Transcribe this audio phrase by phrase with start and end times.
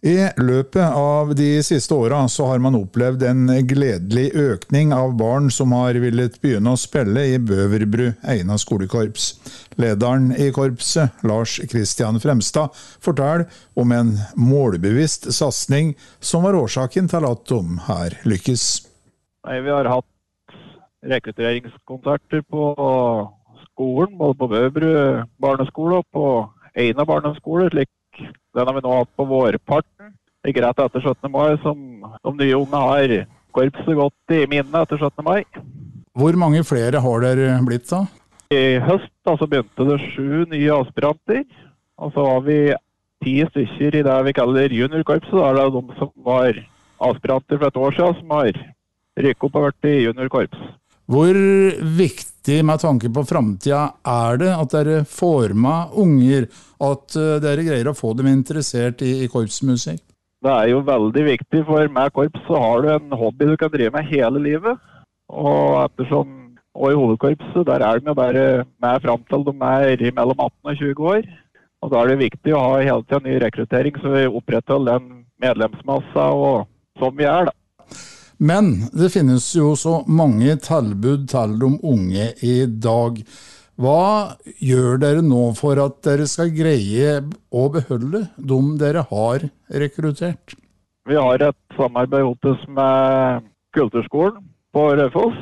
[0.00, 5.50] I løpet av de siste åra så har man opplevd en gledelig økning av barn
[5.52, 9.26] som har villet begynne å spille i Bøverbru Eina skolekorps.
[9.76, 12.72] Lederen i korpset, Lars Kristian Fremstad,
[13.04, 13.44] forteller
[13.76, 17.60] om en målbevisst satsing som var årsaken til at de
[17.90, 18.66] her lykkes.
[19.44, 20.56] Nei, vi har hatt
[21.12, 22.72] rekrutteringskonserter på
[23.68, 24.92] skolen, både på Bøverbru
[25.44, 26.28] barneskole og på
[26.72, 27.68] Eina barneskole.
[27.68, 27.92] slik
[28.54, 30.14] den har vi nå hatt på vårparten.
[30.48, 31.30] Ikke rett etter 17.
[31.30, 31.78] mai, som
[32.24, 33.14] de nye unge har
[33.54, 35.24] korpset godt i minne etter 17.
[35.26, 35.44] mai.
[36.16, 38.04] Hvor mange flere har dere blitt da?
[38.50, 41.44] I høst da, så begynte det sju nye aspiranter.
[42.00, 42.58] Og så har vi
[43.22, 45.36] ti stykker i det vi kaller juniorkorpset.
[45.36, 46.58] Da er det de som var
[47.10, 48.60] aspiranter for et år siden, som har
[49.20, 50.66] rykket opp og blitt juniorkorps.
[51.10, 51.34] Hvor
[51.98, 56.46] viktig med tanke på framtida er det at dere får med unger,
[56.80, 60.04] at eh, dere greier å få dem interessert i, i korpsmusikk?
[60.40, 63.72] Det er jo veldig viktig, for med korps så har du en hobby du kan
[63.74, 64.78] drive med hele livet.
[65.30, 66.38] Og ettersom
[66.78, 68.44] og i hovedkorpset der er de jo bare
[68.82, 71.22] med fram til de er mellom 18 og 20 år.
[71.82, 75.24] Og Da er det viktig å ha hele tida ny rekruttering, så vi opprettholder den
[75.40, 77.48] medlemsmassa og som vi er.
[77.48, 77.52] da.
[78.40, 83.20] Men det finnes jo så mange tilbud til de unge i dag.
[83.80, 87.18] Hva gjør dere nå for at dere skal greie
[87.52, 89.44] å beholde de dere har
[89.82, 90.56] rekruttert?
[91.08, 95.38] Vi har et samarbeid med Kulturskolen på Raufoss,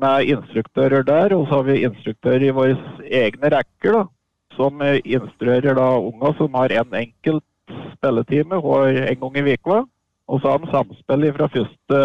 [0.00, 1.36] med instruktører der.
[1.36, 4.04] Og så har vi instruktører i våre egne rekker, da,
[4.56, 7.44] som instruerer da unga som har en enkelt
[7.94, 9.84] spilletime en gang i uka.
[10.28, 12.02] Og så har de samspill fra første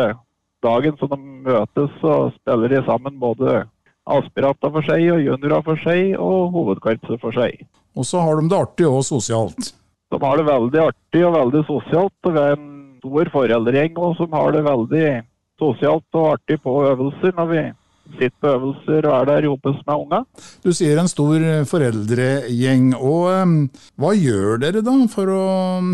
[0.64, 3.61] dagen som de møtes og spiller de sammen både
[4.09, 7.61] aspiranter for seg og juniorer for seg og hovedkorpset for seg.
[7.95, 9.73] Og så har de det artig og sosialt?
[10.09, 12.16] De har det veldig artig og veldig sosialt.
[12.26, 15.06] og Vi er en stor foreldregjeng som har det veldig
[15.59, 17.64] sosialt og artig på øvelser når vi
[18.17, 20.20] sitter på øvelser og er der jobbes med unga.
[20.64, 22.92] Du sier en stor foreldregjeng.
[22.95, 25.45] og Hva gjør dere da for å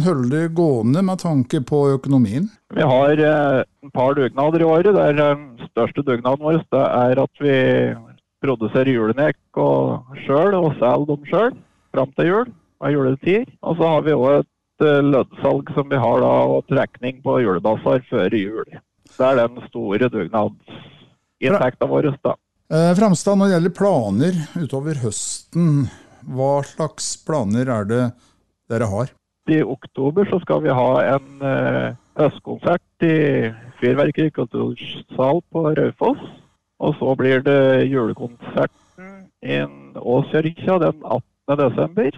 [0.05, 2.49] holde det gående med tanke på økonomien?
[2.75, 4.95] Vi har uh, et par dugnader i året.
[4.95, 7.57] Der Den største dugnaden vår er at vi
[8.43, 9.37] produserer julenek
[10.25, 11.55] sjøl og selger dem sjøl
[11.95, 12.49] fram til jul
[12.81, 13.53] og juletid.
[13.61, 17.39] Og så har vi òg et uh, løddsalg som vi har da, og trekning på
[17.43, 18.75] julebasar før jul.
[19.15, 20.83] Det er den store dugnads
[21.43, 22.15] inntekta vår.
[22.23, 22.35] da.
[22.73, 25.85] Eh, Framstad, når det gjelder planer utover høsten,
[26.25, 28.03] hva slags planer er det
[28.71, 29.11] dere har?
[29.49, 33.51] I oktober så skal vi ha en eh, høstkonsert i
[33.81, 36.23] Fyrverkeri kultursal på Raufoss.
[36.81, 39.13] Og så blir det julekonserten
[39.45, 39.61] i
[39.95, 41.59] Åskirka den 18.
[41.61, 42.17] desember.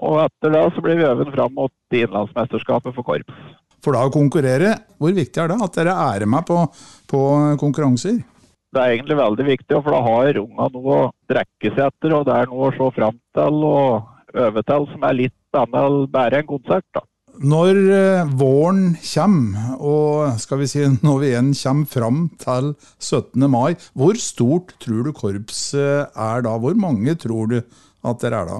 [0.00, 3.40] Og etter det så blir vi øven fram mot Innlandsmesterskapet for korps.
[3.80, 6.60] For da å konkurrere, hvor viktig er det at dere er med på,
[7.08, 7.20] på
[7.60, 8.20] konkurranser?
[8.70, 12.16] Det er egentlig veldig viktig, for da har unga noe å strekke seg etter.
[12.16, 15.80] Og det er noe å se fram til og øve til som er litt annet
[15.80, 16.86] enn bare en konsert.
[16.94, 17.02] da.
[17.40, 23.46] Når eh, våren kommer, og skal vi si når vi igjen kommer fram til 17.
[23.50, 26.56] mai, hvor stort tror du korpset er da?
[26.60, 28.58] Hvor mange tror du at dere er da?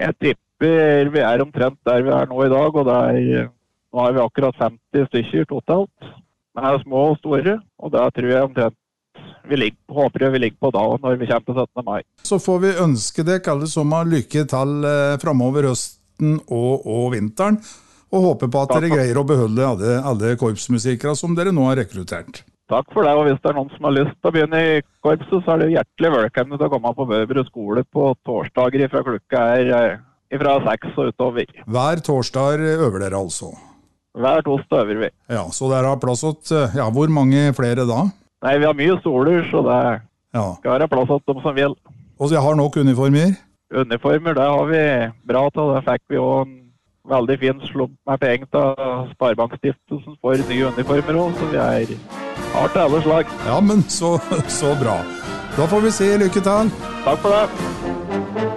[0.00, 2.74] Jeg tipper vi er omtrent der vi er nå i dag.
[2.80, 3.50] og er,
[3.94, 6.14] Nå har vi akkurat 50 stykker totalt.
[6.54, 8.78] Det er små og store, og det tror jeg omtrent
[9.48, 11.84] vi ligger, håper vi ligger på da når vi kommer til 17.
[11.86, 12.00] mai.
[12.24, 17.60] Så får vi ønske dere alle sammen lykke til eh, framover høsten og, og, vinteren.
[18.14, 18.82] Og håper på at Takk.
[18.84, 22.44] dere greier å beholde alle, alle korpsmusikere som dere nå har rekruttert.
[22.70, 23.12] Takk for det.
[23.12, 25.62] og Hvis det er noen som har lyst til å begynne i korpset, så er
[25.64, 30.02] det hjertelig velkommen til å komme på Bøverbru skole på torsdager fra klokka er eh,
[30.40, 31.62] fra seks og utover.
[31.66, 33.52] Hver torsdag øver dere altså?
[34.14, 35.10] Hver torsdag øver vi.
[35.28, 38.06] Ja, Så dere har plass til ja, hvor mange flere da?
[38.44, 39.80] Nei, vi har mye soler, så det
[40.36, 40.44] ja.
[40.58, 41.76] skal være plass til dem som vil.
[42.18, 43.32] Og så jeg har nok uniformer?
[43.74, 44.82] Uniformer, det har vi
[45.28, 45.72] bra til.
[45.74, 46.58] Det fikk vi òg en
[47.14, 51.96] veldig fin slump med penger til Sparebankstiftelsen for nye uniformer òg, så vi er
[52.54, 53.24] har til alle slag.
[53.46, 54.18] Ja, men så,
[54.60, 54.98] så bra.
[55.56, 56.74] Da får vi si lykke til.
[57.04, 58.53] Takk for det.